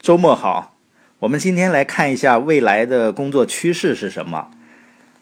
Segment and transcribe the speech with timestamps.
[0.00, 0.78] 周末好，
[1.18, 4.50] 我们今天来看一下未来的工作趋势是什么。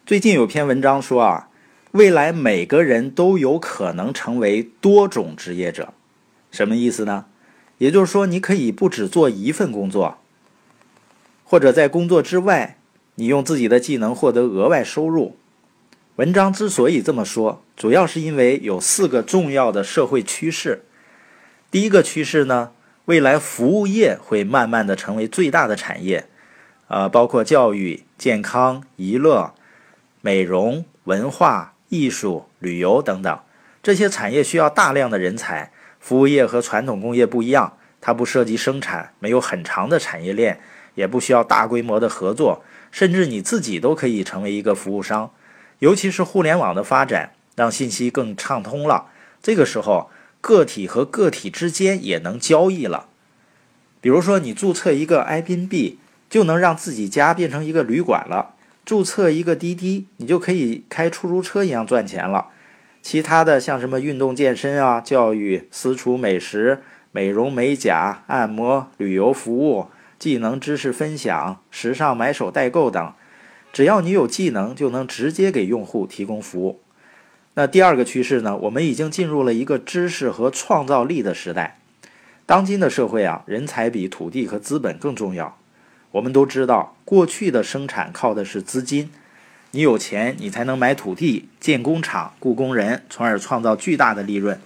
[0.07, 1.49] 最近有篇文章说啊，
[1.91, 5.93] 未来每个人都有可能成为多种职业者，
[6.53, 7.25] 什么意思呢？
[7.79, 10.19] 也就是说，你可以不只做一份工作，
[11.43, 12.79] 或者在工作之外，
[13.17, 15.37] 你用自己的技能获得额外收入。
[16.15, 20.85] 文章之所以这么说，主要是因为有四个重要的社会趋势。
[21.69, 22.71] 第一个趋势呢，
[23.09, 26.27] 未来服务业会慢慢的成为最大的产业，
[26.89, 29.55] 啊，包括教育、健康、娱乐、
[30.21, 33.41] 美容、文化艺术、旅游等等
[33.83, 35.73] 这些产业需要大量的人才。
[35.99, 40.61] 服务业和传统工业不一样，它不涉及生产，没有很长的产业链，
[40.95, 45.31] 也不需要大规模的合作，甚至你自己都可以成为一个服务商。
[45.79, 49.07] 尤其是互联网的发展，让信息更畅通了。
[49.43, 53.09] 这个时候，个体和个体之间也能交易了。
[54.01, 55.97] 比如说，你注册一个 Airbnb，，
[56.31, 62.49] 就能让自己家变成一个旅馆了；注册一个滴滴，你就可以开出租车一样赚钱了。
[63.03, 69.87] 其他的像什么运动健身啊、教育、私厨美食、美容美甲、按摩、旅游服务、
[70.19, 73.13] 技能知识分享、时尚买手代购等。
[73.73, 76.81] 只要你有技能，就能直接给用户提供服务。
[77.59, 78.57] 那第二个趋势呢？
[78.57, 81.81] 我们已经进入了一个知识和创造力的时代。
[82.47, 85.59] 当今的社会啊，人才比土地和资本更重要。
[86.13, 89.11] 我们都知道，过去的生产靠的是资金，
[89.73, 94.61] 你有钱，你才能买土地、建工厂、雇工人，从而创造巨大的利润。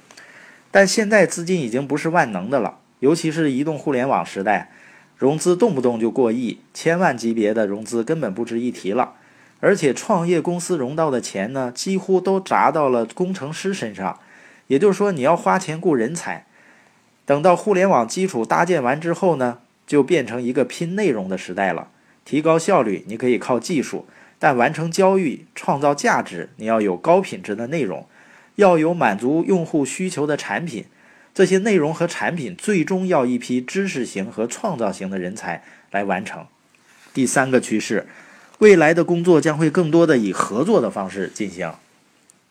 [0.71, 4.71] 但现在资金已经不是万能的了，尤其是移动互联网时代。
[5.17, 9.15] 融资动不动就过亿，千万级别的融资根本不值一提了。
[9.63, 14.19] 而且创业公司融到的钱呢，几乎都砸到了工程师身上。
[14.67, 16.47] 也就是说，你要花钱雇人才。
[17.25, 21.89] 等到互联网基础搭建完之后呢，就变成一个拼内容的时代了。
[22.25, 24.05] 提高效率，你可以靠技术；
[24.41, 28.09] 但完成交易、创造价值，你要有高品质的内容，
[28.57, 30.87] 要有满足用户需求的产品。
[31.33, 36.47] 这些内容和产品最终要一批知识型和创造型的人才来完成。
[37.15, 38.07] 第三个趋势，
[38.63, 41.75] 未来的工作将会更多的以合作的方式进行。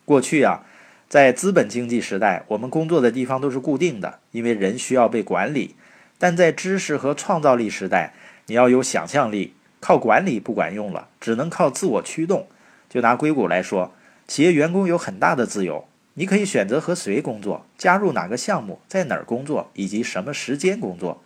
[0.04, 0.60] 过去啊，
[1.08, 5.74] 在资本经济时代，我们工作的地方都是固定的，因为人需要被管理。
[6.18, 8.12] 但在知识和创造力时代，
[8.44, 12.46] 你要有想象力，靠管理不管用了，只能靠自我驱动。
[12.90, 13.94] 就拿硅谷来说，
[14.28, 15.86] 企业员工有很大的自由。
[16.12, 21.22] 你可以选择和谁工作，加入哪个项目，在哪儿工作，以及什么时间工作。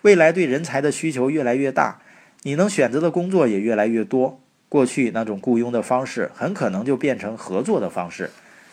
[0.00, 2.00] 未来对人才的需求越来越大，
[2.46, 4.38] 你能选择的工作也越来越多。
[4.68, 8.30] 过去那种雇佣的方式，很可能就变成合作的方式。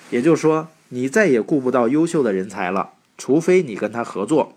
[0.10, 4.54] 也就是说，你再也雇不到优秀的人才了，除非你跟他合作。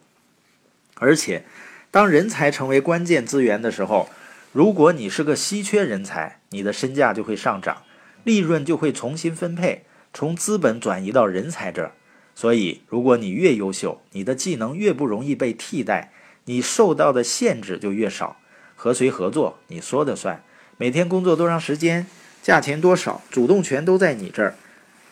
[0.96, 1.44] 而且，
[1.92, 4.08] 当人才成为关键资源的时候，
[4.52, 7.82] 如果你是个稀缺人才，你的身价就会上涨，
[8.24, 9.84] 利润就会重新分配。
[10.12, 11.92] 从资本转移到人才这儿，
[12.34, 16.12] 所以如果你越优秀，你的技能越不容易被替代，
[16.46, 18.38] 你受到的限制就越少。
[18.84, 20.42] 和谁合作，你说的算。
[20.76, 22.06] 每天工作多长时间，
[22.42, 24.56] 价钱多少，主动权都在你这儿。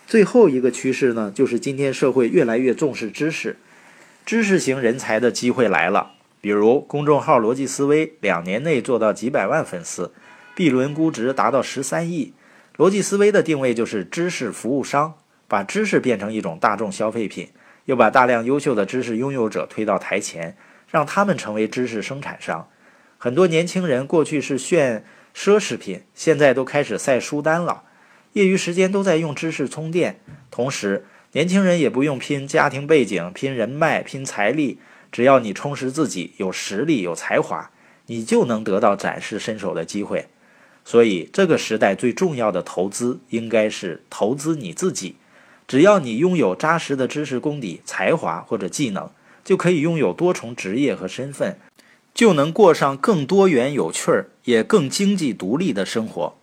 [0.07, 3.57] 最后一个趋势呢，就是今天社会越来越重视知识，
[4.27, 6.11] 知识型人才的机会来了。
[6.43, 10.13] 比如公众号逻辑思维，两年内做到几百万粉丝
[10.55, 12.35] ，B 轮估值达到十三亿。
[12.77, 15.15] 逻辑思维的定位就是知识服务商，
[15.49, 17.49] 把知识变成一种大众消费品，
[17.87, 20.59] 又把大量优秀的知识拥有者推到台前，
[20.91, 22.69] 让他们成为知识生产商。
[23.25, 27.85] 很多年轻人过去是炫奢侈品，现在都开始晒书单了。
[28.33, 30.19] 业余时间都在用知识充电，
[30.51, 34.81] 同时年轻人也不用拼家庭背景、拼人脉、拼财力，
[35.13, 37.71] 只要你充实自己，有实力、有才华，
[38.07, 40.27] 你就能得到展示身手的机会。
[40.85, 45.15] 所以，这个时代最重要的投资应该是投资你自己。
[45.69, 49.09] 只要你拥有扎实的知识功底、才华或者技能，
[49.45, 51.57] 就可以拥有多重职业和身份，
[52.15, 56.37] 就能过上更多元、有趣儿也更经济独立的生活。